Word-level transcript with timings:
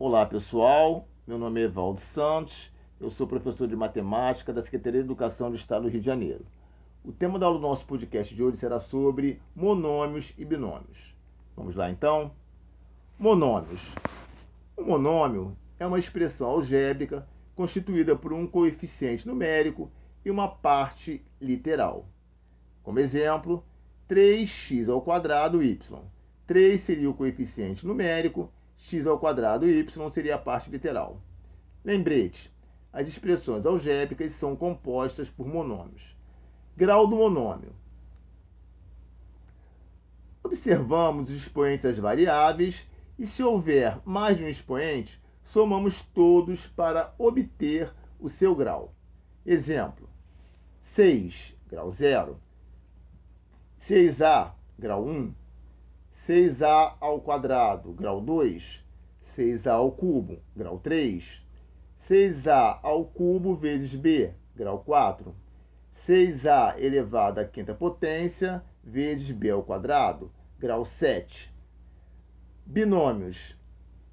Olá 0.00 0.24
pessoal, 0.24 1.08
meu 1.26 1.36
nome 1.36 1.60
é 1.60 1.64
Evaldo 1.64 2.00
Santos, 2.00 2.72
eu 3.00 3.10
sou 3.10 3.26
professor 3.26 3.66
de 3.66 3.74
matemática 3.74 4.52
da 4.52 4.62
Secretaria 4.62 5.00
de 5.00 5.06
Educação 5.06 5.50
do 5.50 5.56
Estado 5.56 5.82
do 5.82 5.88
Rio 5.88 5.98
de 5.98 6.06
Janeiro. 6.06 6.46
O 7.04 7.10
tema 7.10 7.36
do 7.36 7.58
nosso 7.58 7.84
podcast 7.84 8.32
de 8.32 8.40
hoje 8.40 8.58
será 8.58 8.78
sobre 8.78 9.42
monômios 9.56 10.32
e 10.38 10.44
binômios. 10.44 11.16
Vamos 11.56 11.74
lá 11.74 11.90
então? 11.90 12.30
Monômios. 13.18 13.92
Um 14.78 14.84
monômio 14.84 15.56
é 15.80 15.84
uma 15.84 15.98
expressão 15.98 16.48
algébrica 16.48 17.26
constituída 17.56 18.14
por 18.14 18.32
um 18.32 18.46
coeficiente 18.46 19.26
numérico 19.26 19.90
e 20.24 20.30
uma 20.30 20.46
parte 20.46 21.24
literal. 21.40 22.06
Como 22.84 23.00
exemplo, 23.00 23.64
3x 24.08 24.88
ao 24.88 25.02
quadrado 25.02 25.60
y. 25.60 25.98
3 26.46 26.80
seria 26.80 27.10
o 27.10 27.14
coeficiente 27.14 27.84
numérico, 27.84 28.48
x 28.78 29.06
ao 29.06 29.18
quadrado 29.18 29.66
y 29.66 30.10
seria 30.10 30.36
a 30.36 30.38
parte 30.38 30.70
literal. 30.70 31.20
Lembrete, 31.84 32.52
as 32.92 33.06
expressões 33.06 33.66
algébricas 33.66 34.32
são 34.32 34.56
compostas 34.56 35.28
por 35.28 35.46
monômios. 35.46 36.16
Grau 36.76 37.06
do 37.06 37.16
monômio. 37.16 37.72
Observamos 40.42 41.28
os 41.28 41.36
expoentes 41.36 41.82
das 41.82 41.98
variáveis 41.98 42.86
e, 43.18 43.26
se 43.26 43.42
houver 43.42 44.00
mais 44.04 44.38
de 44.38 44.44
um 44.44 44.48
expoente, 44.48 45.20
somamos 45.42 46.02
todos 46.14 46.66
para 46.66 47.12
obter 47.18 47.92
o 48.18 48.30
seu 48.30 48.54
grau. 48.54 48.94
Exemplo: 49.44 50.08
6, 50.82 51.54
grau 51.68 51.90
0. 51.90 52.40
6A, 53.78 54.52
grau 54.78 55.04
1. 55.04 55.34
6A 56.28 56.98
ao 57.00 57.22
quadrado, 57.22 57.90
grau 57.94 58.20
2. 58.20 58.84
6A 59.24 59.72
ao 59.72 59.90
cubo, 59.90 60.38
grau 60.54 60.78
3. 60.78 61.42
6A 61.98 62.80
ao 62.82 63.06
cubo 63.06 63.54
vezes 63.54 63.94
B, 63.94 64.34
grau 64.54 64.80
4. 64.80 65.34
6A 65.94 66.78
elevado 66.78 67.38
à 67.38 67.46
quinta 67.46 67.72
potência 67.72 68.62
vezes 68.84 69.30
B 69.30 69.48
ao 69.48 69.62
quadrado, 69.62 70.30
grau 70.58 70.84
7. 70.84 71.50
Binômios. 72.66 73.56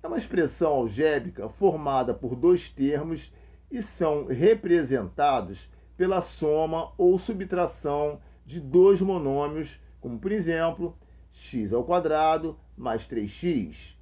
É 0.01 0.07
uma 0.07 0.15
expressão 0.15 0.71
algébrica 0.71 1.49
formada 1.49 2.13
por 2.13 2.33
dois 2.33 2.69
termos 2.69 3.29
e 3.69 3.81
são 3.81 4.27
representados 4.27 5.69
pela 5.97 6.21
soma 6.21 6.93
ou 6.97 7.17
subtração 7.17 8.21
de 8.45 8.61
dois 8.61 9.01
monômios, 9.01 9.81
como 9.99 10.17
por 10.17 10.31
exemplo, 10.31 10.97
x 11.35 11.73
ao 11.73 11.83
quadrado 11.83 12.57
mais 12.77 13.07
3x, 13.07 13.95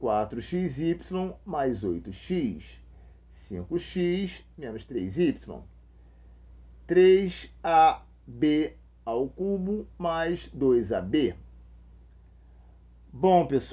4xy 0.00 1.36
mais 1.44 1.84
8x, 1.84 2.64
5x 3.48 4.42
menos 4.56 4.84
3y, 4.86 5.62
3ab 6.88 8.74
ao 9.04 9.28
cubo 9.28 9.86
mais 9.98 10.48
2ab. 10.48 11.36
Bom, 13.12 13.46
pessoal, 13.46 13.70